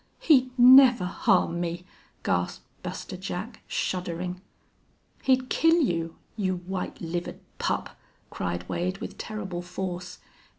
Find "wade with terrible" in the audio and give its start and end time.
8.67-9.61